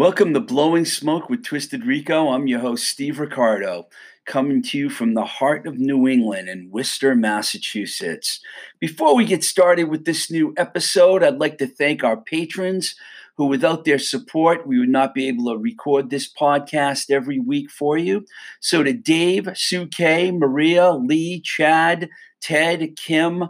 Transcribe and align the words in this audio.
Welcome 0.00 0.32
to 0.32 0.40
Blowing 0.40 0.86
Smoke 0.86 1.28
with 1.28 1.44
Twisted 1.44 1.84
Rico. 1.84 2.28
I'm 2.28 2.46
your 2.46 2.60
host, 2.60 2.86
Steve 2.86 3.20
Ricardo, 3.20 3.86
coming 4.24 4.62
to 4.62 4.78
you 4.78 4.88
from 4.88 5.12
the 5.12 5.26
heart 5.26 5.66
of 5.66 5.78
New 5.78 6.08
England 6.08 6.48
in 6.48 6.70
Worcester, 6.70 7.14
Massachusetts. 7.14 8.40
Before 8.78 9.14
we 9.14 9.26
get 9.26 9.44
started 9.44 9.90
with 9.90 10.06
this 10.06 10.30
new 10.30 10.54
episode, 10.56 11.22
I'd 11.22 11.38
like 11.38 11.58
to 11.58 11.66
thank 11.66 12.02
our 12.02 12.16
patrons 12.16 12.94
who, 13.36 13.44
without 13.44 13.84
their 13.84 13.98
support, 13.98 14.66
we 14.66 14.78
would 14.78 14.88
not 14.88 15.12
be 15.12 15.28
able 15.28 15.52
to 15.52 15.58
record 15.58 16.08
this 16.08 16.32
podcast 16.32 17.10
every 17.10 17.38
week 17.38 17.70
for 17.70 17.98
you. 17.98 18.24
So, 18.60 18.82
to 18.82 18.94
Dave, 18.94 19.50
Sue 19.54 19.86
K, 19.86 20.30
Maria, 20.30 20.92
Lee, 20.92 21.42
Chad, 21.42 22.08
Ted, 22.40 22.96
Kim, 22.96 23.44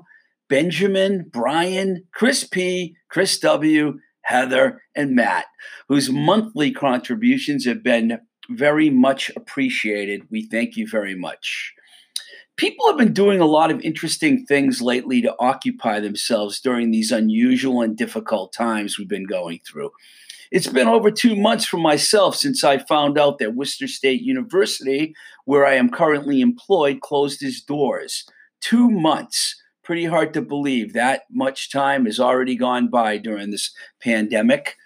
Benjamin, 0.48 1.26
Brian, 1.32 2.04
Chris 2.12 2.44
P, 2.44 2.96
Chris 3.08 3.38
W, 3.38 3.98
Heather, 4.22 4.82
and 4.94 5.14
Matt, 5.14 5.46
whose 5.88 6.10
monthly 6.10 6.72
contributions 6.72 7.64
have 7.66 7.82
been 7.82 8.18
very 8.50 8.90
much 8.90 9.30
appreciated. 9.36 10.22
We 10.30 10.46
thank 10.46 10.76
you 10.76 10.86
very 10.88 11.14
much. 11.14 11.72
People 12.56 12.88
have 12.88 12.98
been 12.98 13.14
doing 13.14 13.40
a 13.40 13.46
lot 13.46 13.70
of 13.70 13.80
interesting 13.80 14.44
things 14.44 14.82
lately 14.82 15.22
to 15.22 15.34
occupy 15.38 16.00
themselves 16.00 16.60
during 16.60 16.90
these 16.90 17.10
unusual 17.10 17.80
and 17.80 17.96
difficult 17.96 18.52
times 18.52 18.98
we've 18.98 19.08
been 19.08 19.24
going 19.24 19.60
through. 19.66 19.90
It's 20.50 20.66
been 20.66 20.88
over 20.88 21.10
two 21.10 21.36
months 21.36 21.64
for 21.64 21.78
myself 21.78 22.36
since 22.36 22.64
I 22.64 22.78
found 22.78 23.18
out 23.18 23.38
that 23.38 23.54
Worcester 23.54 23.86
State 23.86 24.20
University, 24.20 25.14
where 25.44 25.64
I 25.64 25.74
am 25.74 25.90
currently 25.90 26.40
employed, 26.40 27.00
closed 27.00 27.42
its 27.42 27.62
doors. 27.62 28.24
Two 28.60 28.90
months 28.90 29.60
pretty 29.82 30.04
hard 30.04 30.32
to 30.34 30.42
believe 30.42 30.92
that 30.92 31.22
much 31.30 31.70
time 31.70 32.04
has 32.06 32.20
already 32.20 32.54
gone 32.54 32.88
by 32.88 33.16
during 33.16 33.50
this 33.50 33.72
pandemic. 34.00 34.76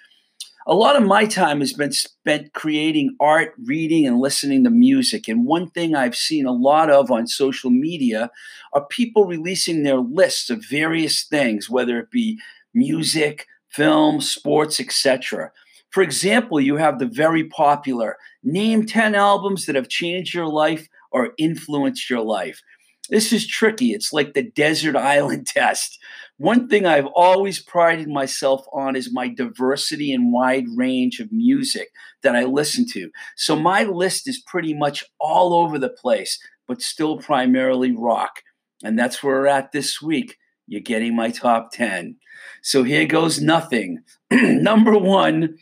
A 0.67 0.75
lot 0.75 0.97
of 0.97 1.03
my 1.03 1.27
time 1.27 1.61
has 1.61 1.75
been 1.75 1.93
spent 1.93 2.55
creating 2.55 3.15
art, 3.21 3.53
reading, 3.67 4.07
and 4.07 4.19
listening 4.19 4.65
to 4.65 4.71
music. 4.71 5.29
And 5.29 5.45
one 5.45 5.69
thing 5.69 5.95
I've 5.95 6.17
seen 6.17 6.47
a 6.47 6.53
lot 6.53 6.89
of 6.89 7.11
on 7.11 7.27
social 7.27 7.69
media 7.69 8.31
are 8.73 8.87
people 8.87 9.27
releasing 9.27 9.83
their 9.83 9.99
lists 9.99 10.49
of 10.49 10.65
various 10.65 11.25
things, 11.25 11.69
whether 11.69 11.99
it 11.99 12.11
be 12.11 12.41
music, 12.73 13.47
film, 13.69 14.23
sports, 14.23 14.81
etc. 14.81 15.51
For 15.91 16.03
example, 16.03 16.61
you 16.61 16.77
have 16.77 16.99
the 16.99 17.07
very 17.07 17.45
popular 17.45 18.17
Name 18.43 18.85
10 18.85 19.15
albums 19.15 19.67
that 19.67 19.75
have 19.75 19.89
changed 19.89 20.35
your 20.35 20.47
life 20.47 20.89
or 21.11 21.33
influenced 21.39 22.11
your 22.11 22.21
life. 22.21 22.63
This 23.11 23.33
is 23.33 23.47
tricky. 23.47 23.93
It's 23.93 24.13
like 24.13 24.35
the 24.35 24.43
desert 24.43 24.97
island 25.17 25.47
test. 25.47 25.99
One 26.37 26.69
thing 26.69 26.85
I've 26.85 27.07
always 27.07 27.63
prided 27.63 28.09
myself 28.09 28.67
on 28.73 28.97
is 28.97 29.13
my 29.13 29.29
diversity 29.29 30.13
and 30.13 30.33
wide 30.33 30.67
range 30.75 31.21
of 31.21 31.31
music 31.31 31.91
that 32.23 32.35
I 32.35 32.45
listen 32.45 32.87
to. 32.93 33.11
So 33.37 33.55
my 33.55 33.85
list 33.85 34.29
is 34.29 34.43
pretty 34.45 34.75
much 34.75 35.05
all 35.21 35.55
over 35.55 35.79
the 35.79 35.91
place, 35.91 36.39
but 36.67 36.83
still 36.83 37.19
primarily 37.19 37.93
rock. 37.93 38.43
And 38.83 38.99
that's 38.99 39.23
where 39.23 39.37
we're 39.37 39.47
at 39.47 39.73
this 39.73 40.03
week. 40.03 40.37
You're 40.67 40.81
getting 40.81 41.15
my 41.15 41.31
top 41.31 41.71
10. 41.73 42.17
So 42.63 42.83
here 42.83 43.07
goes 43.07 43.41
nothing. 43.41 44.03
Number 44.33 44.99
one, 44.99 45.57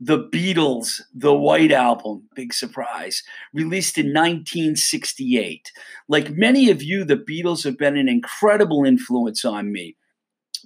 the 0.00 0.28
Beatles, 0.32 1.00
the 1.12 1.34
White 1.34 1.72
Album, 1.72 2.28
big 2.34 2.54
surprise, 2.54 3.22
released 3.52 3.98
in 3.98 4.06
1968. 4.06 5.72
Like 6.08 6.30
many 6.30 6.70
of 6.70 6.82
you, 6.82 7.04
the 7.04 7.16
Beatles 7.16 7.64
have 7.64 7.76
been 7.76 7.96
an 7.96 8.08
incredible 8.08 8.84
influence 8.84 9.44
on 9.44 9.72
me. 9.72 9.96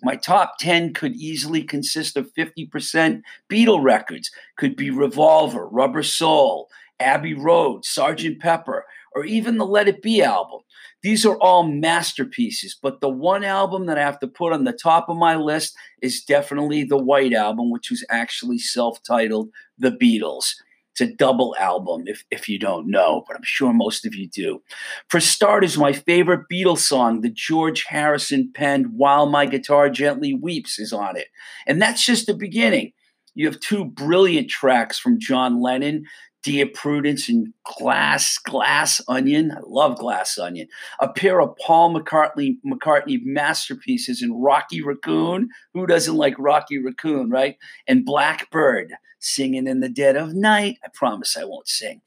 My 0.02 0.16
top 0.16 0.54
10 0.58 0.94
could 0.94 1.14
easily 1.16 1.62
consist 1.62 2.16
of 2.16 2.32
50% 2.34 3.22
Beatle 3.48 3.82
records, 3.82 4.30
could 4.56 4.76
be 4.76 4.90
Revolver, 4.90 5.66
Rubber 5.68 6.02
Soul, 6.02 6.68
Abbey 7.00 7.34
Road, 7.34 7.84
Sgt. 7.84 8.38
Pepper, 8.40 8.84
or 9.14 9.24
even 9.24 9.58
the 9.58 9.66
Let 9.66 9.88
It 9.88 10.02
Be 10.02 10.22
album. 10.22 10.60
These 11.02 11.26
are 11.26 11.36
all 11.38 11.64
masterpieces, 11.64 12.78
but 12.80 13.00
the 13.00 13.08
one 13.08 13.42
album 13.42 13.86
that 13.86 13.98
I 13.98 14.02
have 14.02 14.20
to 14.20 14.28
put 14.28 14.52
on 14.52 14.64
the 14.64 14.72
top 14.72 15.08
of 15.08 15.16
my 15.16 15.34
list 15.34 15.74
is 16.00 16.22
definitely 16.22 16.84
the 16.84 16.96
White 16.96 17.32
Album, 17.32 17.70
which 17.70 17.90
was 17.90 18.04
actually 18.08 18.58
self 18.58 19.02
titled 19.02 19.50
The 19.78 19.90
Beatles. 19.90 20.54
It's 20.92 21.00
a 21.00 21.14
double 21.14 21.56
album, 21.58 22.04
if, 22.06 22.22
if 22.30 22.48
you 22.48 22.58
don't 22.58 22.88
know, 22.88 23.24
but 23.26 23.34
I'm 23.34 23.42
sure 23.42 23.72
most 23.72 24.04
of 24.04 24.14
you 24.14 24.28
do. 24.28 24.62
For 25.08 25.20
starters, 25.20 25.78
my 25.78 25.92
favorite 25.92 26.46
Beatles 26.52 26.80
song, 26.80 27.22
the 27.22 27.30
George 27.30 27.84
Harrison 27.88 28.52
penned 28.54 28.88
While 28.94 29.26
My 29.26 29.46
Guitar 29.46 29.88
Gently 29.88 30.34
Weeps, 30.34 30.78
is 30.78 30.92
on 30.92 31.16
it. 31.16 31.28
And 31.66 31.80
that's 31.80 32.04
just 32.04 32.26
the 32.26 32.34
beginning. 32.34 32.92
You 33.34 33.46
have 33.46 33.60
two 33.60 33.84
brilliant 33.84 34.48
tracks 34.48 34.98
from 34.98 35.18
John 35.18 35.60
Lennon 35.60 36.04
Dear 36.42 36.66
Prudence 36.66 37.28
and 37.28 37.52
Glass 37.78 38.36
Glass 38.38 39.00
Onion. 39.06 39.52
I 39.52 39.60
love 39.64 39.96
Glass 39.96 40.38
Onion. 40.38 40.66
A 40.98 41.08
pair 41.08 41.40
of 41.40 41.56
Paul 41.64 41.94
McCartney 41.94 42.56
McCartney 42.66 43.20
masterpieces 43.24 44.22
in 44.22 44.34
Rocky 44.34 44.82
Raccoon. 44.82 45.48
Who 45.72 45.86
doesn't 45.86 46.16
like 46.16 46.34
Rocky 46.38 46.78
Raccoon, 46.78 47.30
right? 47.30 47.56
And 47.86 48.04
Blackbird 48.04 48.92
singing 49.20 49.68
in 49.68 49.80
the 49.80 49.88
dead 49.88 50.16
of 50.16 50.34
night. 50.34 50.78
I 50.84 50.88
promise 50.92 51.36
I 51.36 51.44
won't 51.44 51.68
sing. 51.68 52.02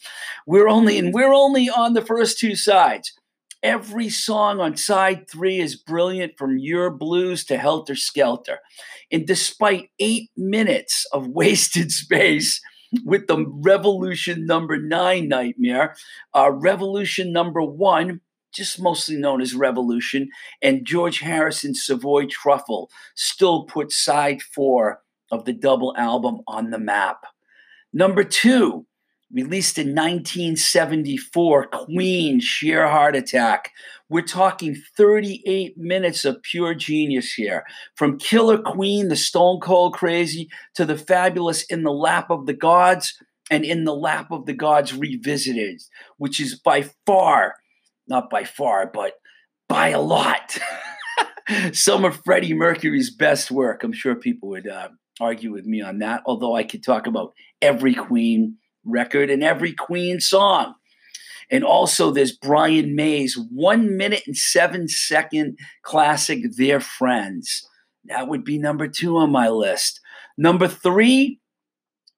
We're 0.46 0.68
only 0.68 1.00
and 1.00 1.14
we're 1.14 1.34
only 1.34 1.70
on 1.70 1.94
the 1.94 2.06
first 2.06 2.38
two 2.38 2.56
sides. 2.58 3.14
Every 3.66 4.10
song 4.10 4.60
on 4.60 4.78
side 4.78 5.28
three 5.28 5.60
is 5.60 5.76
brilliant 5.76 6.38
from 6.38 6.60
Your 6.60 6.92
Blues 6.92 7.44
to 7.46 7.58
Helter 7.58 7.96
Skelter. 7.96 8.60
And 9.12 9.26
despite 9.26 9.90
eight 9.98 10.30
minutes 10.38 11.08
of 11.12 11.28
wasted 11.30 11.92
space, 11.92 12.62
with 13.04 13.26
the 13.26 13.44
Revolution 13.48 14.46
number 14.46 14.78
nine 14.78 15.28
nightmare. 15.28 15.96
Uh, 16.36 16.52
Revolution 16.52 17.34
number 17.34 17.62
one, 17.64 18.22
just 18.54 18.80
mostly 18.80 19.18
known 19.18 19.42
as 19.42 19.56
Revolution, 19.56 20.30
and 20.62 20.86
George 20.86 21.20
Harrison's 21.20 21.84
Savoy 21.84 22.28
Truffle 22.28 22.92
still 23.16 23.64
put 23.64 23.92
side 23.92 24.44
four 24.44 25.02
of 25.32 25.46
the 25.46 25.54
double 25.54 25.96
album 25.98 26.42
on 26.48 26.70
the 26.70 26.80
map. 26.80 27.26
Number 27.92 28.24
two, 28.24 28.86
released 29.36 29.78
in 29.78 29.90
1974, 29.90 31.68
Queen 31.68 32.40
Sheer 32.40 32.88
Heart 32.88 33.18
Attack. 33.18 33.74
We're 34.08 34.22
talking 34.22 34.82
38 34.96 35.78
minutes 35.78 36.24
of 36.24 36.42
pure 36.42 36.74
genius 36.74 37.34
here. 37.34 37.66
From 37.96 38.18
Killer 38.18 38.58
Queen, 38.58 39.10
the 39.10 39.18
Stone 39.18 39.60
Cold 39.60 39.94
Crazy, 39.94 40.50
to 40.76 40.86
the 40.86 40.98
fabulous 40.98 41.64
In 41.64 41.84
the 41.84 41.92
Lap 41.92 42.32
of 42.32 42.46
the 42.46 42.54
Gods 42.54 43.22
and 43.52 43.66
In 43.66 43.84
the 43.84 43.94
Lap 43.94 44.32
of 44.32 44.46
the 44.46 44.54
Gods 44.54 44.94
Revisited, 44.94 45.82
which 46.18 46.40
is 46.40 46.58
by 46.58 46.90
far, 47.06 47.56
not 48.08 48.30
by 48.30 48.46
far, 48.46 48.88
but 48.88 49.16
by 49.68 49.90
a 49.90 50.00
lot, 50.00 50.58
some 51.74 52.06
of 52.06 52.22
Freddie 52.24 52.54
Mercury's 52.54 53.14
best 53.14 53.52
work. 53.52 53.84
I'm 53.84 53.92
sure 53.92 54.16
people 54.16 54.50
would 54.50 54.68
uh, 54.68 54.90
argue 55.20 55.52
with 55.52 55.66
me 55.66 55.82
on 55.82 56.00
that, 56.00 56.24
although 56.26 56.56
I 56.56 56.64
could 56.64 56.86
talk 56.86 57.06
about 57.06 57.34
every 57.62 57.96
Queen 57.96 58.60
record 58.86 59.30
and 59.30 59.44
every 59.44 59.74
Queen 59.74 60.20
song. 60.20 60.76
And 61.52 61.64
also, 61.64 62.12
there's 62.12 62.36
Brian 62.36 62.96
May's 62.96 63.38
one 63.52 63.98
minute 63.98 64.24
and 64.26 64.36
seven 64.36 64.88
second 64.88 65.60
classic, 65.84 66.52
Dear 66.56 66.80
Friends. 66.80 67.68
That 68.06 68.28
would 68.28 68.44
be 68.44 68.58
number 68.58 68.88
two 68.88 69.18
on 69.18 69.32
my 69.32 69.50
list. 69.50 70.00
Number 70.38 70.68
three, 70.68 71.40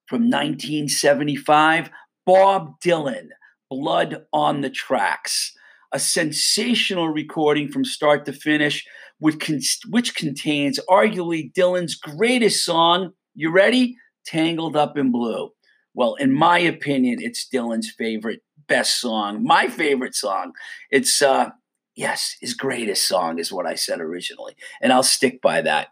from 0.06 0.22
1975, 0.22 1.90
Bob 2.24 2.80
Dylan, 2.80 3.28
Blood 3.70 4.24
on 4.32 4.62
the 4.62 4.70
Tracks. 4.70 5.54
A 5.92 5.98
sensational 5.98 7.08
recording 7.08 7.70
from 7.70 7.84
start 7.84 8.24
to 8.26 8.32
finish, 8.32 8.86
which, 9.18 9.38
con- 9.38 9.60
which 9.88 10.14
contains 10.14 10.80
arguably 10.88 11.52
Dylan's 11.52 11.94
greatest 11.94 12.64
song. 12.64 13.12
You 13.34 13.50
ready? 13.50 13.96
Tangled 14.26 14.76
Up 14.76 14.98
in 14.98 15.12
Blue. 15.12 15.50
Well, 15.94 16.14
in 16.14 16.32
my 16.32 16.58
opinion, 16.58 17.18
it's 17.20 17.48
Dylan's 17.52 17.90
favorite, 17.90 18.42
best 18.68 19.00
song. 19.00 19.42
My 19.42 19.68
favorite 19.68 20.14
song. 20.14 20.52
It's 20.90 21.20
uh 21.22 21.50
yes, 21.96 22.36
his 22.40 22.54
greatest 22.54 23.06
song 23.08 23.38
is 23.38 23.52
what 23.52 23.66
I 23.66 23.74
said 23.74 24.00
originally, 24.00 24.54
and 24.80 24.92
I'll 24.92 25.02
stick 25.02 25.42
by 25.42 25.60
that. 25.62 25.88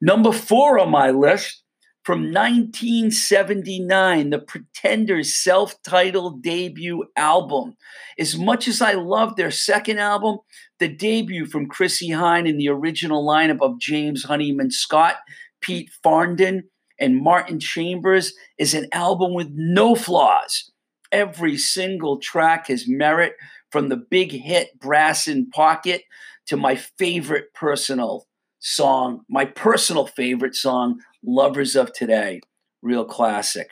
Number 0.00 0.32
4 0.32 0.78
on 0.78 0.90
my 0.90 1.10
list 1.10 1.62
from 2.08 2.32
1979, 2.32 4.30
the 4.30 4.38
Pretenders' 4.38 5.34
self 5.34 5.74
titled 5.82 6.42
debut 6.42 7.04
album. 7.16 7.76
As 8.18 8.34
much 8.34 8.66
as 8.66 8.80
I 8.80 8.94
love 8.94 9.36
their 9.36 9.50
second 9.50 9.98
album, 9.98 10.38
the 10.78 10.88
debut 10.88 11.44
from 11.44 11.68
Chrissie 11.68 12.08
Hynde 12.08 12.48
in 12.48 12.56
the 12.56 12.70
original 12.70 13.26
lineup 13.26 13.60
of 13.60 13.78
James 13.78 14.24
Honeyman 14.24 14.70
Scott, 14.70 15.16
Pete 15.60 15.90
Farndon, 16.02 16.62
and 16.98 17.22
Martin 17.22 17.60
Chambers 17.60 18.34
is 18.58 18.74
an 18.74 18.88
album 18.92 19.34
with 19.34 19.48
no 19.52 19.94
flaws. 19.94 20.70
Every 21.10 21.56
single 21.56 22.18
track 22.18 22.68
has 22.68 22.88
merit 22.88 23.34
from 23.70 23.88
the 23.88 23.96
big 23.96 24.32
hit 24.32 24.78
Brass 24.78 25.28
in 25.28 25.50
Pocket 25.50 26.02
to 26.46 26.56
my 26.56 26.76
favorite 26.76 27.52
personal 27.54 28.26
song, 28.58 29.20
my 29.28 29.44
personal 29.44 30.06
favorite 30.06 30.54
song, 30.54 31.00
Lovers 31.24 31.76
of 31.76 31.92
Today, 31.92 32.40
real 32.82 33.04
classic. 33.04 33.68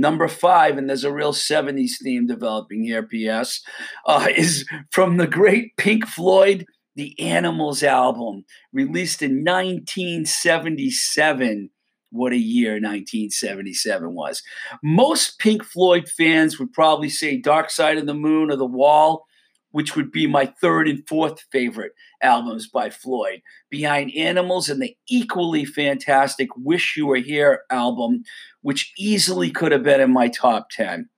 Number 0.00 0.28
five, 0.28 0.78
and 0.78 0.88
there's 0.88 1.04
a 1.04 1.12
real 1.12 1.32
70s 1.32 2.00
theme 2.00 2.28
developing 2.28 2.84
here, 2.84 3.02
P.S., 3.02 3.60
uh, 4.06 4.28
is 4.36 4.64
from 4.90 5.16
the 5.16 5.26
great 5.26 5.76
Pink 5.76 6.06
Floyd, 6.06 6.66
The 6.94 7.18
Animals 7.18 7.82
album, 7.82 8.44
released 8.72 9.22
in 9.22 9.44
1977. 9.44 11.70
What 12.10 12.32
a 12.32 12.38
year 12.38 12.72
1977 12.72 14.14
was. 14.14 14.42
Most 14.82 15.38
Pink 15.38 15.62
Floyd 15.64 16.08
fans 16.08 16.58
would 16.58 16.72
probably 16.72 17.10
say 17.10 17.36
Dark 17.36 17.70
Side 17.70 17.98
of 17.98 18.06
the 18.06 18.14
Moon 18.14 18.50
or 18.50 18.56
The 18.56 18.66
Wall 18.66 19.26
which 19.70 19.94
would 19.94 20.10
be 20.10 20.26
my 20.26 20.46
third 20.60 20.88
and 20.88 21.06
fourth 21.06 21.44
favorite 21.52 21.92
albums 22.22 22.68
by 22.68 22.90
Floyd, 22.90 23.40
behind 23.70 24.12
Animals 24.16 24.68
and 24.68 24.80
the 24.80 24.96
equally 25.08 25.64
fantastic 25.64 26.48
Wish 26.56 26.96
You 26.96 27.06
Were 27.06 27.16
Here 27.16 27.62
album, 27.70 28.22
which 28.62 28.92
easily 28.98 29.50
could 29.50 29.72
have 29.72 29.82
been 29.82 30.00
in 30.00 30.12
my 30.12 30.28
top 30.28 30.68
10. 30.70 31.08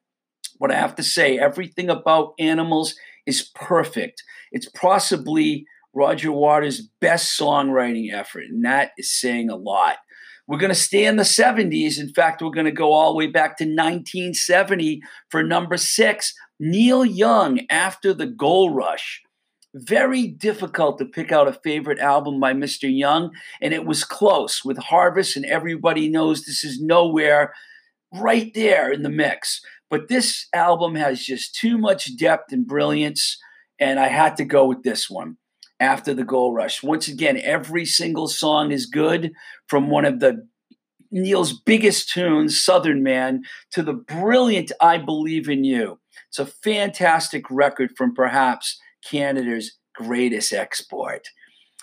What 0.59 0.71
I 0.71 0.75
have 0.75 0.97
to 0.97 1.03
say, 1.03 1.39
everything 1.39 1.89
about 1.89 2.35
Animals 2.39 2.95
is 3.27 3.51
perfect. 3.55 4.23
It's 4.53 4.69
possibly 4.69 5.65
Roger 5.95 6.33
Waters' 6.33 6.89
best 7.01 7.39
songwriting 7.39 8.13
effort, 8.13 8.45
and 8.45 8.65
that 8.65 8.91
is 8.99 9.13
saying 9.13 9.49
a 9.49 9.57
lot. 9.57 9.97
We're 10.51 10.59
going 10.59 10.71
to 10.71 10.75
stay 10.75 11.05
in 11.05 11.15
the 11.15 11.23
70s. 11.23 12.01
In 12.01 12.13
fact, 12.13 12.43
we're 12.43 12.51
going 12.51 12.67
to 12.67 12.73
go 12.73 12.93
all 12.93 13.13
the 13.13 13.17
way 13.17 13.29
back 13.29 13.57
to 13.59 13.65
1970 13.65 15.01
for 15.29 15.45
number 15.45 15.77
six, 15.77 16.35
Neil 16.59 17.05
Young 17.05 17.61
after 17.71 18.13
the 18.13 18.27
Gold 18.27 18.75
Rush. 18.75 19.23
Very 19.75 20.27
difficult 20.27 20.99
to 20.99 21.05
pick 21.05 21.31
out 21.31 21.47
a 21.47 21.53
favorite 21.53 22.01
album 22.01 22.41
by 22.41 22.53
Mr. 22.53 22.93
Young, 22.93 23.31
and 23.63 23.73
it 23.73 23.87
was 23.87 24.03
close 24.03 24.65
with 24.65 24.77
Harvest, 24.77 25.37
and 25.37 25.47
everybody 25.47 26.09
knows 26.09 26.43
this 26.43 26.65
is 26.65 26.83
nowhere 26.83 27.55
right 28.13 28.53
there 28.53 28.91
in 28.91 29.05
the 29.05 29.09
mix. 29.09 29.61
But 29.89 30.09
this 30.09 30.49
album 30.53 30.97
has 30.97 31.23
just 31.23 31.55
too 31.55 31.79
much 31.79 32.17
depth 32.17 32.53
and 32.53 32.67
brilliance, 32.67 33.39
and 33.79 34.01
I 34.01 34.09
had 34.09 34.37
to 34.39 34.45
go 34.45 34.67
with 34.67 34.83
this 34.83 35.09
one 35.09 35.37
after 35.81 36.15
the 36.15 36.25
Gold 36.25 36.55
Rush. 36.55 36.83
Once 36.83 37.09
again, 37.09 37.41
every 37.43 37.85
single 37.85 38.29
song 38.29 38.71
is 38.71 38.87
good 38.87 39.33
from 39.67 39.91
one 39.91 40.05
of 40.05 40.21
the 40.21 40.47
Neil's 41.11 41.53
biggest 41.53 42.11
tunes, 42.11 42.63
Southern 42.63 43.03
Man, 43.03 43.43
to 43.73 43.83
the 43.83 43.95
brilliant 43.95 44.71
I 44.81 44.99
Believe 44.99 45.49
in 45.49 45.65
You. 45.65 45.99
It's 46.29 46.39
a 46.39 46.47
fantastic 46.47 47.51
record 47.51 47.91
from 47.97 48.15
perhaps 48.15 48.79
Canada's 49.05 49.73
greatest 49.95 50.53
export. 50.53 51.29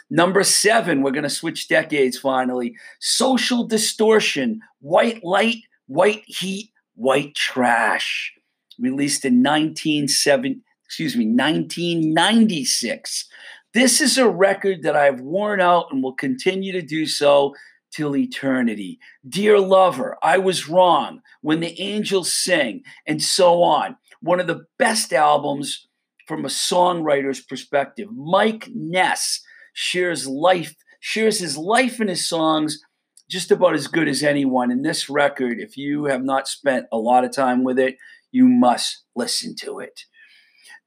Number 0.10 0.44
seven, 0.44 1.02
we're 1.02 1.12
going 1.12 1.24
to 1.24 1.30
switch 1.30 1.68
decades 1.68 2.18
finally. 2.18 2.76
Social 3.00 3.66
Distortion, 3.66 4.62
White 4.80 5.22
Light, 5.24 5.58
White 5.88 6.24
Heat, 6.26 6.72
White 6.96 7.36
Trash. 7.36 8.34
Released 8.80 9.26
in 9.26 9.44
1970, 9.44 10.62
excuse 10.86 11.18
me, 11.18 11.26
1996. 11.26 13.28
This 13.78 14.02
is 14.02 14.18
a 14.18 14.28
record 14.28 14.82
that 14.82 14.96
I've 14.96 15.22
worn 15.22 15.62
out 15.62 15.90
and 15.92 16.02
will 16.02 16.16
continue 16.16 16.72
to 16.72 16.82
do 16.82 17.06
so 17.06 17.54
till 17.92 18.18
eternity. 18.18 18.98
Dear 19.30 19.60
lover, 19.60 20.18
I 20.24 20.40
was 20.40 20.68
wrong. 20.68 21.22
When 21.42 21.60
the 21.60 21.80
angels 21.80 22.34
sing, 22.34 22.82
and 23.06 23.22
so 23.22 23.62
on. 23.62 23.96
One 24.20 24.40
of 24.40 24.48
the 24.48 24.66
best 24.80 25.14
albums 25.14 25.88
from 26.28 26.44
a 26.44 26.48
songwriter's 26.48 27.40
perspective. 27.40 28.08
Mike 28.12 28.68
Ness 28.74 29.42
shares 29.74 30.26
life, 30.26 30.74
shares 31.00 31.38
his 31.38 31.56
life 31.56 32.02
in 32.02 32.08
his 32.08 32.28
songs 32.28 32.80
just 33.30 33.52
about 33.52 33.76
as 33.76 33.86
good 33.86 34.08
as 34.08 34.24
anyone. 34.24 34.72
And 34.72 34.84
this 34.84 35.08
record, 35.08 35.60
if 35.60 35.78
you 35.78 36.06
have 36.06 36.24
not 36.24 36.48
spent 36.48 36.88
a 36.92 36.98
lot 36.98 37.24
of 37.24 37.32
time 37.32 37.64
with 37.64 37.78
it, 37.78 37.98
you 38.32 38.48
must 38.48 39.04
listen 39.16 39.56
to 39.58 39.78
it. 39.78 40.02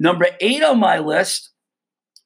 Number 0.00 0.26
eight 0.40 0.64
on 0.64 0.80
my 0.80 0.98
list 0.98 1.50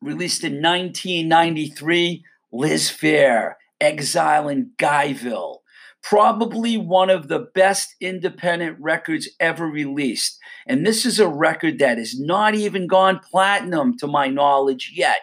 released 0.04 0.44
in 0.44 0.60
1993, 0.62 2.24
Liz 2.52 2.90
Phair, 2.90 3.54
Exile 3.80 4.48
in 4.48 4.70
Guyville. 4.78 5.58
Probably 6.02 6.76
one 6.76 7.08
of 7.08 7.28
the 7.28 7.48
best 7.54 7.96
independent 8.00 8.76
records 8.78 9.28
ever 9.40 9.66
released. 9.66 10.38
And 10.66 10.86
this 10.86 11.06
is 11.06 11.18
a 11.18 11.26
record 11.26 11.78
that 11.78 11.96
has 11.96 12.18
not 12.20 12.54
even 12.54 12.86
gone 12.86 13.20
platinum 13.30 13.96
to 13.98 14.06
my 14.06 14.28
knowledge 14.28 14.92
yet. 14.94 15.20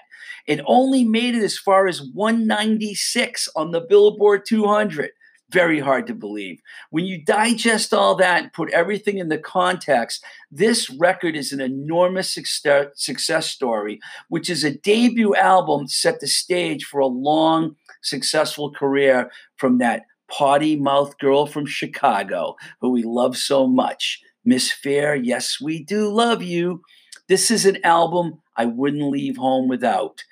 It 0.47 0.59
only 0.65 1.03
made 1.03 1.35
it 1.35 1.43
as 1.43 1.57
far 1.57 1.87
as 1.87 2.01
196 2.01 3.49
on 3.55 3.69
the 3.69 3.81
Billboard 3.81 4.43
200 4.47 5.11
very 5.51 5.79
hard 5.79 6.07
to 6.07 6.15
believe. 6.15 6.61
When 6.89 7.05
you 7.05 7.23
digest 7.23 7.93
all 7.93 8.15
that 8.15 8.43
and 8.43 8.53
put 8.53 8.71
everything 8.71 9.17
in 9.17 9.29
the 9.29 9.37
context, 9.37 10.23
this 10.49 10.89
record 10.89 11.35
is 11.35 11.51
an 11.51 11.61
enormous 11.61 12.33
success 12.33 13.47
story, 13.47 13.99
which 14.29 14.49
is 14.49 14.63
a 14.63 14.77
debut 14.77 15.35
album 15.35 15.87
set 15.87 16.19
the 16.19 16.27
stage 16.27 16.85
for 16.85 16.99
a 16.99 17.07
long, 17.07 17.75
successful 18.01 18.71
career 18.71 19.29
from 19.57 19.77
that 19.79 20.03
potty 20.29 20.77
mouth 20.77 21.17
girl 21.17 21.45
from 21.45 21.65
Chicago 21.65 22.55
who 22.79 22.89
we 22.89 23.03
love 23.03 23.35
so 23.35 23.67
much. 23.67 24.21
Miss 24.45 24.71
Phair, 24.71 25.19
yes, 25.21 25.59
we 25.61 25.83
do 25.83 26.09
love 26.09 26.41
you. 26.41 26.81
This 27.27 27.51
is 27.51 27.65
an 27.65 27.77
album 27.83 28.41
I 28.55 28.65
wouldn't 28.65 29.11
leave 29.11 29.37
home 29.37 29.67
without. 29.67 30.23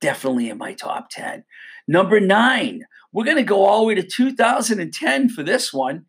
Definitely 0.00 0.50
in 0.50 0.58
my 0.58 0.74
top 0.74 1.08
10. 1.10 1.44
Number 1.88 2.20
nine, 2.20 2.84
we're 3.12 3.24
going 3.24 3.36
to 3.36 3.42
go 3.42 3.64
all 3.64 3.80
the 3.80 3.86
way 3.86 3.94
to 3.94 4.02
2010 4.02 5.28
for 5.30 5.42
this 5.42 5.72
one. 5.72 6.04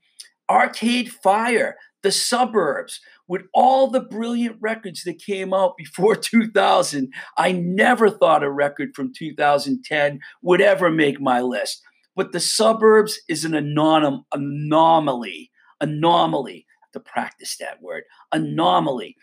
Arcade 0.49 1.11
Fire, 1.11 1.75
The 2.03 2.11
Suburbs, 2.11 2.99
with 3.27 3.43
all 3.53 3.87
the 3.87 3.99
brilliant 4.01 4.57
records 4.61 5.03
that 5.03 5.19
came 5.19 5.53
out 5.53 5.75
before 5.77 6.15
2000. 6.15 7.11
I 7.37 7.51
never 7.51 8.09
thought 8.09 8.43
a 8.43 8.49
record 8.51 8.89
from 8.95 9.11
2010 9.17 10.19
would 10.41 10.61
ever 10.61 10.89
make 10.89 11.19
my 11.19 11.41
list. 11.41 11.81
But 12.15 12.31
The 12.31 12.39
Suburbs 12.39 13.19
is 13.27 13.45
an 13.45 13.51
anom- 13.51 14.23
anomaly. 14.33 15.51
Anomaly. 15.81 16.65
To 16.93 16.99
practice 17.01 17.57
that 17.57 17.81
word. 17.81 18.03
Anomaly. 18.31 19.17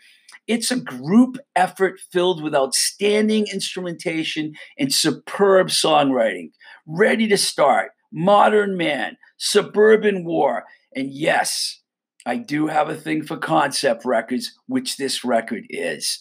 It's 0.47 0.71
a 0.71 0.79
group 0.79 1.37
effort 1.55 1.99
filled 2.11 2.43
with 2.43 2.55
outstanding 2.55 3.47
instrumentation 3.51 4.53
and 4.77 4.93
superb 4.93 5.67
songwriting. 5.67 6.51
Ready 6.85 7.27
to 7.27 7.37
Start, 7.37 7.91
Modern 8.11 8.77
Man, 8.77 9.17
Suburban 9.37 10.23
War, 10.23 10.65
and 10.95 11.11
yes, 11.11 11.81
I 12.25 12.37
do 12.37 12.67
have 12.67 12.89
a 12.89 12.95
thing 12.95 13.23
for 13.23 13.37
concept 13.37 14.05
records, 14.05 14.57
which 14.67 14.97
this 14.97 15.23
record 15.23 15.65
is. 15.69 16.19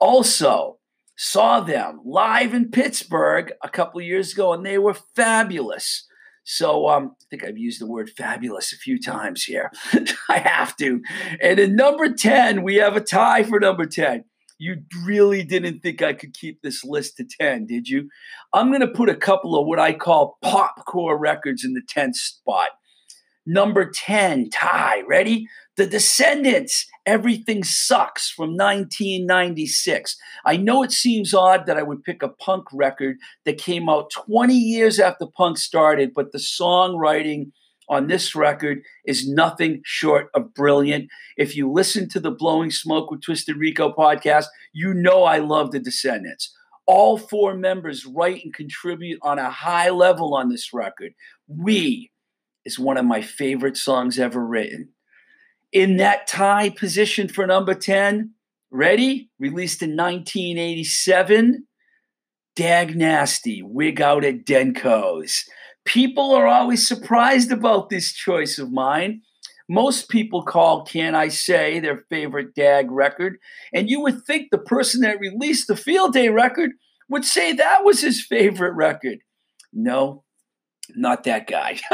Also, 0.00 0.78
saw 1.16 1.60
them 1.60 2.00
live 2.04 2.52
in 2.52 2.70
Pittsburgh 2.70 3.52
a 3.62 3.68
couple 3.68 4.00
years 4.02 4.32
ago, 4.32 4.52
and 4.52 4.66
they 4.66 4.78
were 4.78 4.96
fabulous. 5.14 6.06
So 6.46 6.88
um, 6.88 7.16
I 7.20 7.24
think 7.28 7.44
I've 7.44 7.58
used 7.58 7.80
the 7.80 7.88
word 7.88 8.08
fabulous 8.08 8.72
a 8.72 8.76
few 8.76 9.00
times 9.00 9.42
here. 9.42 9.72
I 10.30 10.38
have 10.38 10.76
to. 10.76 11.02
And 11.42 11.58
in 11.58 11.74
number 11.74 12.08
10, 12.08 12.62
we 12.62 12.76
have 12.76 12.96
a 12.96 13.00
tie 13.00 13.42
for 13.42 13.58
number 13.58 13.84
10. 13.84 14.24
You 14.58 14.76
really 15.04 15.42
didn't 15.42 15.80
think 15.80 16.02
I 16.02 16.12
could 16.12 16.34
keep 16.34 16.62
this 16.62 16.84
list 16.84 17.16
to 17.16 17.26
10, 17.40 17.66
did 17.66 17.88
you? 17.88 18.08
I'm 18.54 18.68
going 18.68 18.80
to 18.80 18.86
put 18.86 19.08
a 19.08 19.16
couple 19.16 19.58
of 19.58 19.66
what 19.66 19.80
I 19.80 19.92
call 19.92 20.38
popcore 20.42 21.18
records 21.18 21.64
in 21.64 21.74
the 21.74 21.82
10th 21.82 22.14
spot. 22.14 22.68
Number 23.46 23.88
10, 23.88 24.50
tie. 24.50 25.02
Ready? 25.08 25.46
The 25.76 25.86
Descendents, 25.86 26.86
Everything 27.04 27.62
Sucks 27.62 28.30
from 28.30 28.56
1996. 28.56 30.16
I 30.44 30.56
know 30.56 30.82
it 30.82 30.90
seems 30.90 31.32
odd 31.32 31.66
that 31.66 31.76
I 31.76 31.82
would 31.82 32.02
pick 32.02 32.22
a 32.22 32.28
punk 32.28 32.64
record 32.72 33.18
that 33.44 33.58
came 33.58 33.88
out 33.88 34.10
20 34.10 34.54
years 34.54 34.98
after 34.98 35.26
punk 35.26 35.58
started, 35.58 36.12
but 36.14 36.32
the 36.32 36.38
songwriting 36.38 37.52
on 37.88 38.08
this 38.08 38.34
record 38.34 38.82
is 39.04 39.28
nothing 39.28 39.80
short 39.84 40.28
of 40.34 40.52
brilliant. 40.54 41.08
If 41.36 41.56
you 41.56 41.70
listen 41.70 42.08
to 42.10 42.20
the 42.20 42.32
Blowing 42.32 42.70
Smoke 42.70 43.10
with 43.10 43.22
Twisted 43.22 43.56
Rico 43.56 43.92
podcast, 43.92 44.46
you 44.72 44.92
know 44.92 45.24
I 45.24 45.38
love 45.38 45.70
the 45.70 45.78
Descendents. 45.78 46.52
All 46.86 47.18
four 47.18 47.54
members 47.54 48.06
write 48.06 48.44
and 48.44 48.54
contribute 48.54 49.18
on 49.22 49.38
a 49.38 49.50
high 49.50 49.90
level 49.90 50.34
on 50.34 50.48
this 50.48 50.72
record. 50.72 51.12
We 51.48 52.10
is 52.66 52.78
one 52.78 52.96
of 52.96 53.04
my 53.04 53.22
favorite 53.22 53.76
songs 53.76 54.18
ever 54.18 54.44
written. 54.44 54.90
In 55.72 55.96
that 55.98 56.26
tie 56.26 56.68
position 56.68 57.28
for 57.28 57.46
number 57.46 57.74
10, 57.74 58.32
ready? 58.70 59.30
Released 59.38 59.82
in 59.82 59.96
1987, 59.96 61.66
Dag 62.56 62.96
Nasty, 62.96 63.62
Wig 63.62 64.00
Out 64.00 64.24
at 64.24 64.44
Denko's. 64.44 65.44
People 65.84 66.34
are 66.34 66.48
always 66.48 66.86
surprised 66.86 67.52
about 67.52 67.88
this 67.88 68.12
choice 68.12 68.58
of 68.58 68.72
mine. 68.72 69.22
Most 69.68 70.08
people 70.08 70.42
call 70.42 70.84
Can 70.84 71.14
I 71.14 71.28
Say 71.28 71.78
their 71.78 72.04
favorite 72.10 72.54
DAG 72.54 72.90
record, 72.90 73.38
and 73.72 73.88
you 73.88 74.00
would 74.00 74.24
think 74.24 74.48
the 74.50 74.58
person 74.58 75.00
that 75.02 75.20
released 75.20 75.68
the 75.68 75.76
Field 75.76 76.12
Day 76.12 76.28
record 76.28 76.70
would 77.08 77.24
say 77.24 77.52
that 77.52 77.84
was 77.84 78.00
his 78.00 78.24
favorite 78.24 78.74
record. 78.74 79.18
No, 79.72 80.24
Not 80.94 81.24
that 81.24 81.46
guy. 81.46 81.78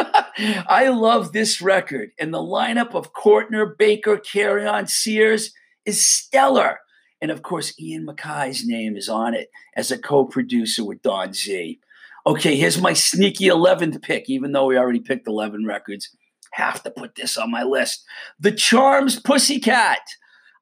I 0.67 0.89
love 0.89 1.33
this 1.33 1.61
record, 1.61 2.11
and 2.19 2.33
the 2.33 2.39
lineup 2.39 2.95
of 2.95 3.13
Cortner, 3.13 3.77
Baker, 3.79 4.17
Carrion, 4.17 4.87
Sears 4.87 5.53
is 5.85 6.07
stellar. 6.07 6.81
And 7.21 7.31
of 7.31 7.43
course, 7.43 7.79
Ian 7.81 8.05
MacKaye's 8.05 8.67
name 8.67 8.97
is 8.97 9.09
on 9.09 9.35
it 9.35 9.49
as 9.77 9.91
a 9.91 9.99
co 9.99 10.25
producer 10.25 10.85
with 10.85 11.03
Don 11.03 11.33
Z. 11.33 11.81
Okay, 12.27 12.57
here's 12.57 12.81
my 12.81 12.93
sneaky 12.93 13.47
11th 13.47 14.03
pick, 14.03 14.29
even 14.29 14.53
though 14.53 14.67
we 14.67 14.77
already 14.77 15.01
picked 15.01 15.27
11 15.27 15.67
records. 15.67 16.11
Have 16.53 16.83
to 16.83 16.91
put 16.91 17.15
this 17.15 17.37
on 17.37 17.51
my 17.51 17.63
list. 17.63 18.05
The 18.39 18.53
Charms 18.53 19.19
Pussycat. 19.19 20.01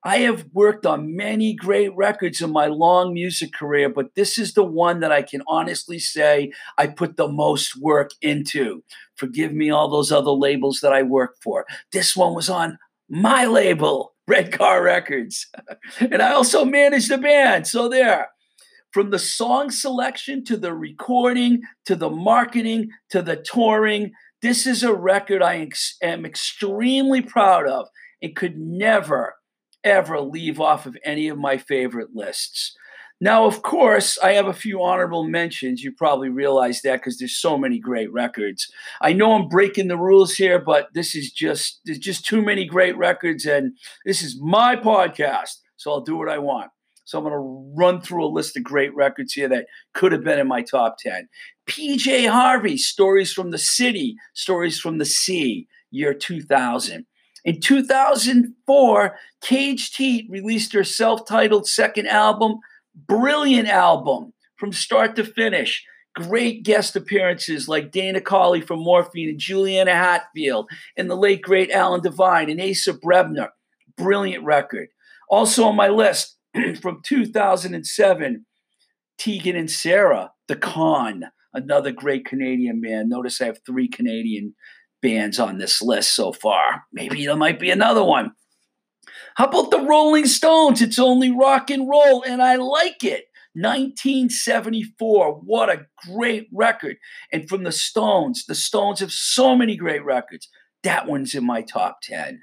I 0.02 0.18
have 0.18 0.46
worked 0.52 0.86
on 0.86 1.14
many 1.14 1.52
great 1.54 1.94
records 1.94 2.40
in 2.40 2.50
my 2.50 2.66
long 2.66 3.12
music 3.12 3.52
career, 3.52 3.90
but 3.90 4.14
this 4.14 4.38
is 4.38 4.54
the 4.54 4.64
one 4.64 5.00
that 5.00 5.12
I 5.12 5.22
can 5.22 5.42
honestly 5.46 5.98
say 5.98 6.52
I 6.78 6.86
put 6.86 7.16
the 7.16 7.28
most 7.28 7.76
work 7.76 8.12
into. 8.22 8.82
Forgive 9.16 9.52
me 9.52 9.70
all 9.70 9.90
those 9.90 10.10
other 10.10 10.30
labels 10.30 10.80
that 10.80 10.92
I 10.92 11.02
worked 11.02 11.42
for. 11.42 11.66
This 11.92 12.16
one 12.16 12.34
was 12.34 12.48
on 12.48 12.78
my 13.10 13.44
label, 13.44 14.14
Red 14.26 14.52
Car 14.52 14.82
Records. 14.82 15.46
and 16.00 16.22
I 16.22 16.32
also 16.32 16.64
managed 16.64 17.10
the 17.10 17.18
band. 17.18 17.66
So 17.66 17.88
there. 17.88 18.28
From 18.92 19.10
the 19.10 19.20
song 19.20 19.70
selection 19.70 20.44
to 20.46 20.56
the 20.56 20.74
recording 20.74 21.62
to 21.84 21.94
the 21.94 22.10
marketing 22.10 22.90
to 23.10 23.22
the 23.22 23.36
touring, 23.36 24.10
this 24.42 24.66
is 24.66 24.82
a 24.82 24.92
record 24.92 25.44
I 25.44 25.68
am 26.02 26.26
extremely 26.26 27.20
proud 27.20 27.68
of 27.68 27.86
and 28.20 28.34
could 28.34 28.58
never 28.58 29.36
ever 29.84 30.20
leave 30.20 30.60
off 30.60 30.86
of 30.86 30.96
any 31.04 31.28
of 31.28 31.38
my 31.38 31.56
favorite 31.56 32.14
lists. 32.14 32.76
Now, 33.22 33.44
of 33.44 33.60
course, 33.60 34.18
I 34.18 34.32
have 34.32 34.46
a 34.46 34.54
few 34.54 34.82
honorable 34.82 35.24
mentions. 35.24 35.82
You 35.82 35.92
probably 35.92 36.30
realize 36.30 36.80
that 36.82 37.00
because 37.00 37.18
there's 37.18 37.36
so 37.36 37.58
many 37.58 37.78
great 37.78 38.10
records. 38.10 38.72
I 39.02 39.12
know 39.12 39.32
I'm 39.32 39.48
breaking 39.48 39.88
the 39.88 39.98
rules 39.98 40.34
here, 40.34 40.58
but 40.58 40.88
this 40.94 41.14
is 41.14 41.30
just 41.30 41.80
there's 41.84 41.98
just 41.98 42.24
too 42.24 42.42
many 42.42 42.64
great 42.64 42.96
records, 42.96 43.44
and 43.44 43.76
this 44.06 44.22
is 44.22 44.40
my 44.40 44.74
podcast, 44.74 45.58
so 45.76 45.90
I'll 45.90 46.00
do 46.00 46.16
what 46.16 46.30
I 46.30 46.38
want. 46.38 46.70
So 47.04 47.18
I'm 47.18 47.24
going 47.24 47.34
to 47.34 47.74
run 47.76 48.00
through 48.00 48.24
a 48.24 48.30
list 48.30 48.56
of 48.56 48.62
great 48.62 48.94
records 48.94 49.32
here 49.32 49.48
that 49.48 49.66
could 49.92 50.12
have 50.12 50.24
been 50.24 50.38
in 50.38 50.46
my 50.46 50.62
top 50.62 50.96
10. 51.00 51.28
PJ 51.68 52.30
Harvey, 52.30 52.76
Stories 52.76 53.32
from 53.32 53.50
the 53.50 53.58
City, 53.58 54.14
Stories 54.32 54.78
from 54.78 54.98
the 54.98 55.04
Sea, 55.04 55.66
year 55.90 56.14
2000. 56.14 57.04
In 57.44 57.60
2004, 57.60 59.16
Caged 59.40 59.96
Heat 59.96 60.26
released 60.30 60.72
their 60.72 60.84
self 60.84 61.26
titled 61.26 61.66
second 61.66 62.06
album, 62.06 62.58
brilliant 62.94 63.68
album 63.68 64.32
from 64.56 64.72
start 64.72 65.16
to 65.16 65.24
finish. 65.24 65.84
Great 66.14 66.64
guest 66.64 66.96
appearances 66.96 67.68
like 67.68 67.92
Dana 67.92 68.20
Colley 68.20 68.60
from 68.60 68.80
Morphine 68.80 69.30
and 69.30 69.38
Juliana 69.38 69.92
Hatfield, 69.94 70.68
and 70.96 71.08
the 71.08 71.16
late 71.16 71.40
great 71.40 71.70
Alan 71.70 72.02
Devine 72.02 72.50
and 72.50 72.60
Asa 72.60 72.94
Brebner. 72.94 73.48
Brilliant 73.96 74.44
record. 74.44 74.88
Also 75.30 75.64
on 75.64 75.76
my 75.76 75.88
list 75.88 76.36
from 76.82 77.00
2007, 77.04 78.44
Tegan 79.18 79.56
and 79.56 79.70
Sara, 79.70 80.32
The 80.48 80.56
Con, 80.56 81.24
another 81.54 81.92
great 81.92 82.24
Canadian 82.24 82.80
band. 82.80 83.08
Notice 83.08 83.40
I 83.40 83.46
have 83.46 83.60
three 83.64 83.88
Canadian 83.88 84.54
bands 85.02 85.38
on 85.38 85.58
this 85.58 85.82
list 85.82 86.14
so 86.14 86.32
far. 86.32 86.84
Maybe 86.92 87.26
there 87.26 87.36
might 87.36 87.60
be 87.60 87.70
another 87.70 88.04
one. 88.04 88.32
How 89.34 89.46
about 89.46 89.70
the 89.70 89.80
Rolling 89.80 90.26
Stones? 90.26 90.82
It's 90.82 90.98
only 90.98 91.30
rock 91.30 91.70
and 91.70 91.88
roll, 91.88 92.22
and 92.22 92.42
I 92.42 92.56
like 92.56 93.04
it. 93.04 93.24
1974. 93.54 95.34
What 95.34 95.70
a 95.70 95.86
great 96.06 96.48
record. 96.52 96.96
And 97.32 97.48
from 97.48 97.64
the 97.64 97.72
Stones, 97.72 98.44
the 98.46 98.54
Stones 98.54 99.00
have 99.00 99.12
so 99.12 99.56
many 99.56 99.76
great 99.76 100.04
records. 100.04 100.48
That 100.82 101.06
one's 101.06 101.34
in 101.34 101.44
my 101.44 101.62
top 101.62 101.98
10, 102.02 102.40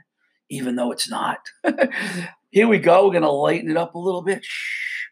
even 0.49 0.75
though 0.75 0.91
it's 0.91 1.09
not. 1.09 1.39
Here 2.51 2.67
we 2.67 2.79
go. 2.79 3.05
We're 3.05 3.11
going 3.11 3.23
to 3.23 3.31
lighten 3.31 3.71
it 3.71 3.77
up 3.77 3.95
a 3.95 3.99
little 3.99 4.21
bit. 4.21 4.43
Shh. 4.43 5.05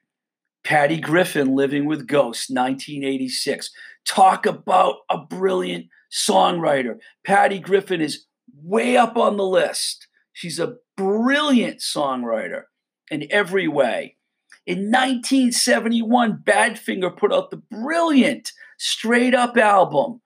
Patty 0.63 0.99
Griffin, 0.99 1.55
Living 1.55 1.85
with 1.85 2.07
Ghosts, 2.07 2.49
1986. 2.49 3.69
Talk 4.05 4.45
about 4.45 4.95
a 5.09 5.19
brilliant 5.19 5.87
songwriter. 6.15 6.95
Patty 7.25 7.60
Griffin 7.60 8.01
is 8.01 8.25
way 8.63 8.95
up 8.95 9.17
on 9.17 9.38
the 9.38 9.45
list. 9.45 10.07
She's 10.31 10.60
a 10.60 10.75
brilliant 10.95 11.79
songwriter 11.79 12.63
in 13.12 13.27
every 13.29 13.67
way. 13.67 14.17
In 14.65 14.89
1971, 14.91 16.41
Badfinger 16.43 17.15
put 17.15 17.34
out 17.34 17.51
the 17.51 17.62
brilliant 17.69 18.51
Straight 18.77 19.36
Up 19.36 19.57
album. 19.57 20.22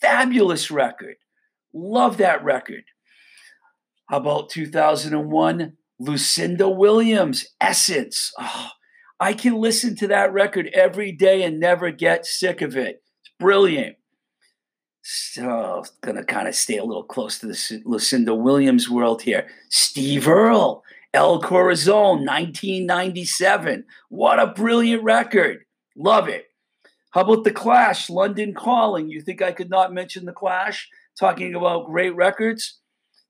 Fabulous 0.00 0.70
record. 0.70 1.16
Love 1.74 2.16
that 2.16 2.42
record. 2.42 2.84
How 4.08 4.18
about 4.18 4.50
2001? 4.50 5.76
Lucinda 5.98 6.68
Williams, 6.68 7.46
Essence. 7.60 8.32
Oh, 8.38 8.70
I 9.20 9.34
can 9.34 9.54
listen 9.54 9.94
to 9.96 10.08
that 10.08 10.32
record 10.32 10.68
every 10.74 11.12
day 11.12 11.42
and 11.42 11.60
never 11.60 11.90
get 11.92 12.26
sick 12.26 12.60
of 12.60 12.76
it. 12.76 13.02
It's 13.22 13.34
brilliant. 13.38 13.96
So, 15.02 15.84
gonna 16.00 16.24
kind 16.24 16.46
of 16.46 16.54
stay 16.54 16.78
a 16.78 16.84
little 16.84 17.02
close 17.02 17.38
to 17.40 17.46
the 17.46 17.82
Lucinda 17.84 18.34
Williams 18.34 18.88
world 18.88 19.22
here. 19.22 19.48
Steve 19.68 20.28
Earle, 20.28 20.84
El 21.12 21.42
Corazon, 21.42 22.24
1997. 22.24 23.84
What 24.08 24.38
a 24.38 24.46
brilliant 24.46 25.02
record. 25.02 25.64
Love 25.96 26.28
it. 26.28 26.46
How 27.10 27.22
about 27.22 27.44
The 27.44 27.50
Clash, 27.50 28.08
London 28.08 28.54
Calling? 28.54 29.10
You 29.10 29.20
think 29.20 29.42
I 29.42 29.52
could 29.52 29.68
not 29.68 29.92
mention 29.92 30.24
The 30.24 30.32
Clash? 30.32 30.88
Talking 31.18 31.54
about 31.54 31.86
great 31.86 32.14
records? 32.14 32.78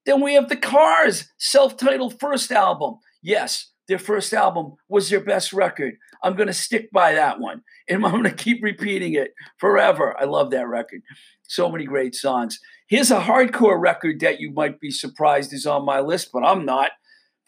Then 0.04 0.20
we 0.20 0.34
have 0.34 0.48
The 0.48 0.56
Cars, 0.56 1.28
self 1.38 1.76
titled 1.76 2.20
first 2.20 2.52
album. 2.52 2.98
Yes, 3.22 3.72
their 3.92 3.98
first 3.98 4.32
album 4.32 4.76
was 4.88 5.10
their 5.10 5.20
best 5.20 5.52
record. 5.52 5.96
I'm 6.22 6.34
going 6.34 6.46
to 6.46 6.54
stick 6.54 6.90
by 6.92 7.12
that 7.12 7.38
one. 7.38 7.62
And 7.88 8.06
I'm 8.06 8.12
going 8.12 8.22
to 8.24 8.30
keep 8.30 8.62
repeating 8.62 9.14
it 9.14 9.34
forever. 9.58 10.16
I 10.18 10.24
love 10.24 10.50
that 10.52 10.68
record. 10.68 11.02
So 11.42 11.68
many 11.68 11.84
great 11.84 12.14
songs. 12.14 12.58
Here's 12.88 13.10
a 13.10 13.20
hardcore 13.20 13.78
record 13.78 14.20
that 14.20 14.40
you 14.40 14.52
might 14.52 14.80
be 14.80 14.90
surprised 14.90 15.52
is 15.52 15.66
on 15.66 15.84
my 15.84 15.98
list, 16.00 16.30
but 16.32 16.44
I'm 16.44 16.64
not. 16.64 16.92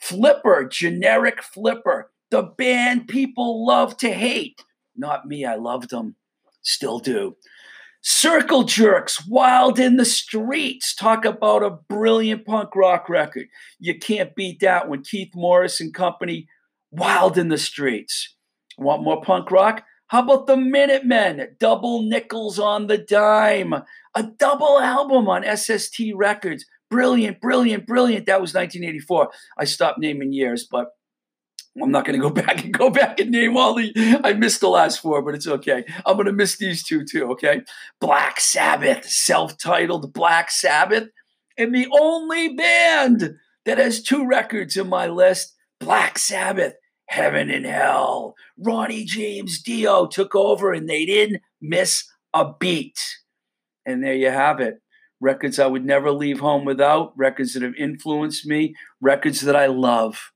Flipper, 0.00 0.68
generic 0.68 1.40
Flipper, 1.40 2.10
the 2.30 2.42
band 2.42 3.06
people 3.06 3.64
love 3.64 3.96
to 3.98 4.10
hate. 4.10 4.60
Not 4.96 5.24
me, 5.24 5.44
I 5.46 5.54
loved 5.54 5.90
them. 5.90 6.16
Still 6.62 6.98
do. 6.98 7.36
Circle 8.06 8.64
Jerks, 8.64 9.26
Wild 9.26 9.78
in 9.78 9.96
the 9.96 10.04
Streets. 10.04 10.94
Talk 10.94 11.25
about 11.25 11.62
a 11.62 11.70
brilliant 11.88 12.44
punk 12.44 12.76
rock 12.76 13.08
record. 13.08 13.46
You 13.78 13.99
can't 13.99 14.34
beat 14.34 14.61
that 14.61 14.90
one. 14.90 15.02
Keith 15.02 15.32
Morris 15.34 15.80
and 15.80 15.94
company, 15.94 16.46
Wild 16.90 17.38
in 17.38 17.49
the 17.49 17.56
Streets. 17.56 18.37
Want 18.76 19.04
more 19.04 19.23
punk 19.23 19.50
rock? 19.50 19.84
How 20.08 20.23
about 20.23 20.46
the 20.46 20.56
Minutemen? 20.58 21.56
Double 21.58 22.02
nickels 22.02 22.58
on 22.58 22.88
the 22.88 22.99
dime. 22.99 23.73
A 24.14 24.23
double 24.23 24.78
album 24.78 25.26
on 25.26 25.56
SST 25.56 26.12
Records. 26.14 26.66
Brilliant, 26.90 27.40
brilliant, 27.40 27.87
brilliant. 27.87 28.26
That 28.26 28.42
was 28.42 28.52
1984. 28.52 29.30
I 29.56 29.64
stopped 29.64 29.99
naming 29.99 30.34
years, 30.34 30.68
but 30.70 30.88
I'm 31.83 31.90
not 31.90 32.04
going 32.04 32.21
to 32.21 32.28
go 32.28 32.35
back 32.43 32.64
and 32.64 32.73
go 32.73 32.90
back 32.90 33.21
and 33.21 33.31
name 33.31 33.57
all 33.57 33.75
the. 33.75 33.93
I 34.25 34.33
missed 34.35 34.61
the 34.61 34.69
last 34.69 35.00
four, 35.00 35.23
but 35.23 35.35
it's 35.35 35.47
okay. 35.47 35.85
I'm 36.07 36.14
going 36.14 36.26
to 36.26 36.33
miss 36.33 36.57
these 36.57 36.83
two 36.83 37.04
too. 37.04 37.31
Okay, 37.33 37.62
Black 38.00 38.40
Sabbath, 38.40 39.04
self-titled 39.04 40.12
Black 40.12 40.50
Sabbath, 40.50 41.09
and 41.57 41.75
the 41.75 41.88
only 42.00 42.54
band 42.54 43.35
that 43.64 43.78
has 43.78 44.02
two 44.02 44.26
records 44.26 44.76
in 44.76 44.88
my 44.88 45.07
list, 45.07 45.54
Black 45.81 46.19
Sabbath, 46.19 46.75
Heaven 47.07 47.50
and 47.50 47.66
Hell. 47.66 48.35
Ronnie 48.59 49.04
James 49.04 49.62
Dio 49.62 50.07
took 50.07 50.35
over, 50.35 50.73
and 50.73 50.88
they 50.88 51.07
didn't 51.07 51.43
miss 51.61 52.04
a 52.33 52.52
beat. 52.59 52.99
And 53.87 54.02
there 54.02 54.14
you 54.14 54.31
have 54.31 54.61
it. 54.61 54.81
Records 55.21 55.59
I 55.59 55.66
would 55.66 55.85
never 55.85 56.11
leave 56.11 56.40
home 56.40 56.64
without, 56.64 57.16
records 57.16 57.54
that 57.54 57.62
have 57.62 57.75
influenced 57.76 58.47
me, 58.47 58.75
records 59.00 59.40
that 59.43 59.57
I 59.57 59.66
love. 59.66 60.33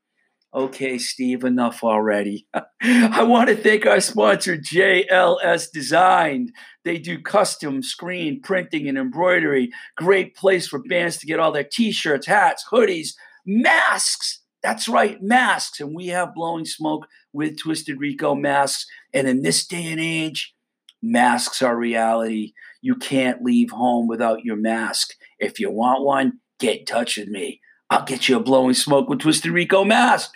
Okay, 0.58 0.98
Steve, 0.98 1.44
enough 1.44 1.84
already. 1.84 2.48
I 2.82 3.22
want 3.22 3.48
to 3.48 3.54
thank 3.54 3.86
our 3.86 4.00
sponsor, 4.00 4.56
JLS 4.56 5.70
Design. 5.72 6.48
They 6.84 6.98
do 6.98 7.22
custom 7.22 7.80
screen 7.80 8.40
printing 8.42 8.88
and 8.88 8.98
embroidery. 8.98 9.70
Great 9.96 10.34
place 10.34 10.66
for 10.66 10.80
bands 10.80 11.16
to 11.18 11.26
get 11.26 11.38
all 11.38 11.52
their 11.52 11.62
t 11.62 11.92
shirts, 11.92 12.26
hats, 12.26 12.64
hoodies, 12.72 13.10
masks. 13.46 14.40
That's 14.60 14.88
right, 14.88 15.22
masks. 15.22 15.78
And 15.78 15.94
we 15.94 16.08
have 16.08 16.34
blowing 16.34 16.64
smoke 16.64 17.06
with 17.32 17.56
Twisted 17.56 18.00
Rico 18.00 18.34
masks. 18.34 18.84
And 19.14 19.28
in 19.28 19.42
this 19.42 19.64
day 19.64 19.86
and 19.86 20.00
age, 20.00 20.56
masks 21.00 21.62
are 21.62 21.76
reality. 21.76 22.52
You 22.82 22.96
can't 22.96 23.44
leave 23.44 23.70
home 23.70 24.08
without 24.08 24.42
your 24.42 24.56
mask. 24.56 25.10
If 25.38 25.60
you 25.60 25.70
want 25.70 26.02
one, 26.02 26.40
get 26.58 26.80
in 26.80 26.84
touch 26.84 27.16
with 27.16 27.28
me. 27.28 27.60
I'll 27.90 28.04
get 28.04 28.28
you 28.28 28.36
a 28.36 28.40
blowing 28.40 28.74
smoke 28.74 29.08
with 29.08 29.20
Twisted 29.20 29.52
Rico 29.52 29.84
mask. 29.84 30.32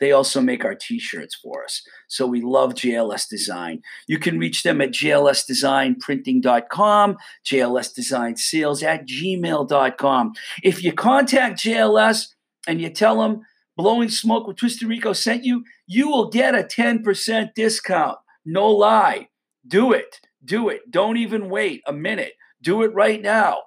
They 0.00 0.10
also 0.12 0.40
make 0.40 0.64
our 0.64 0.74
t 0.74 0.98
shirts 0.98 1.34
for 1.34 1.64
us. 1.64 1.82
So 2.08 2.26
we 2.26 2.40
love 2.42 2.74
JLS 2.74 3.28
Design. 3.28 3.82
You 4.06 4.18
can 4.18 4.38
reach 4.38 4.62
them 4.62 4.80
at 4.80 4.90
jlsdesignprinting.com, 4.90 7.16
jlsdesignsales 7.46 8.82
at 8.82 9.06
gmail.com. 9.06 10.32
If 10.62 10.84
you 10.84 10.92
contact 10.92 11.60
JLS 11.60 12.26
and 12.66 12.80
you 12.80 12.88
tell 12.90 13.20
them 13.20 13.42
Blowing 13.76 14.08
Smoke 14.08 14.46
with 14.46 14.56
Twisted 14.56 14.88
Rico 14.88 15.12
sent 15.12 15.44
you, 15.44 15.64
you 15.86 16.08
will 16.08 16.30
get 16.30 16.54
a 16.54 16.62
10% 16.62 17.54
discount. 17.54 18.18
No 18.44 18.68
lie. 18.68 19.28
Do 19.66 19.92
it. 19.92 20.20
Do 20.44 20.68
it. 20.68 20.90
Don't 20.90 21.16
even 21.16 21.48
wait 21.48 21.82
a 21.86 21.92
minute. 21.92 22.34
Do 22.60 22.82
it 22.82 22.94
right 22.94 23.20
now. 23.20 23.58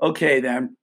Okay, 0.00 0.40
then. 0.40 0.76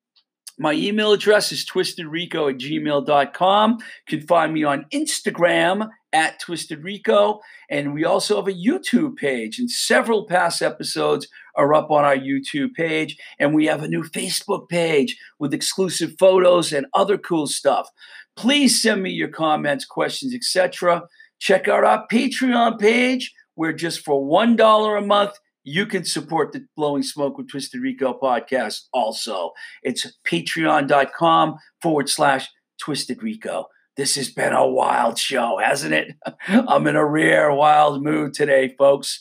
My 0.60 0.74
email 0.74 1.12
address 1.12 1.52
is 1.52 1.66
twistedrico 1.66 2.52
at 2.52 2.60
gmail.com. 2.60 3.72
You 4.08 4.18
can 4.20 4.28
find 4.28 4.54
me 4.54 4.64
on 4.64 4.86
Instagram 4.94 5.90
at 6.12 6.40
twistedrico. 6.40 7.40
And 7.70 7.94
we 7.94 8.06
also 8.06 8.36
have 8.36 8.48
a 8.48 8.54
YouTube 8.54 9.16
page, 9.16 9.58
and 9.58 9.70
several 9.70 10.28
past 10.28 10.62
episodes 10.62 11.28
are 11.56 11.74
up 11.74 11.90
on 11.90 12.06
our 12.06 12.16
YouTube 12.16 12.74
page. 12.74 13.18
And 13.40 13.56
we 13.56 13.66
have 13.66 13.82
a 13.82 13.88
new 13.88 14.04
Facebook 14.04 14.70
page 14.70 15.18
with 15.40 15.54
exclusive 15.54 16.14
photos 16.20 16.72
and 16.72 16.86
other 16.94 17.18
cool 17.18 17.48
stuff. 17.48 17.90
Please 18.36 18.82
send 18.82 19.02
me 19.02 19.10
your 19.10 19.30
comments, 19.30 19.86
questions, 19.86 20.34
etc. 20.36 21.04
Check 21.40 21.68
out 21.68 21.84
our 21.84 22.06
Patreon 22.12 22.80
page, 22.80 23.34
where 23.56 23.74
just 23.74 24.02
for 24.06 24.24
$1 24.24 24.98
a 24.98 25.06
month, 25.06 25.34
you 25.64 25.86
can 25.86 26.04
support 26.04 26.52
the 26.52 26.66
Blowing 26.76 27.04
Smoke 27.04 27.38
with 27.38 27.50
Twisted 27.50 27.82
Rico 27.82 28.18
podcast 28.22 28.82
also. 28.94 29.52
It's 29.82 30.18
patreon.com 30.26 31.58
forward 31.82 32.10
slash 32.10 32.50
Twisted 32.80 33.24
Rico. 33.24 33.68
This 33.96 34.16
has 34.16 34.30
been 34.30 34.54
a 34.54 34.68
wild 34.68 35.18
show, 35.18 35.60
hasn't 35.64 35.94
it? 35.94 36.16
I'm 36.48 36.88
in 36.88 36.96
a 36.96 37.06
rare, 37.06 37.54
wild 37.54 38.04
mood 38.04 38.34
today, 38.34 38.76
folks. 38.78 39.20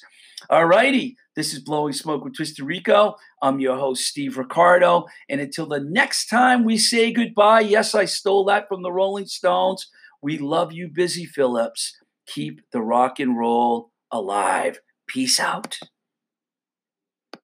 All 0.50 0.66
righty. 0.66 1.16
This 1.36 1.54
is 1.54 1.60
Blowing 1.60 1.92
Smoke 1.92 2.24
with 2.24 2.36
Twisted 2.36 2.64
Rico. 2.64 3.14
I'm 3.40 3.60
your 3.60 3.76
host, 3.76 4.04
Steve 4.04 4.36
Ricardo. 4.36 5.06
And 5.28 5.40
until 5.40 5.66
the 5.66 5.80
next 5.80 6.26
time 6.26 6.64
we 6.64 6.76
say 6.76 7.12
goodbye, 7.12 7.60
yes, 7.60 7.94
I 7.94 8.04
stole 8.04 8.44
that 8.46 8.68
from 8.68 8.82
the 8.82 8.92
Rolling 8.92 9.26
Stones. 9.26 9.88
We 10.20 10.38
love 10.38 10.72
you, 10.72 10.88
Busy 10.88 11.24
Phillips. 11.24 11.96
Keep 12.26 12.60
the 12.72 12.82
rock 12.82 13.18
and 13.18 13.38
roll 13.38 13.92
alive. 14.10 14.80
Peace 15.06 15.40
out. 15.40 15.78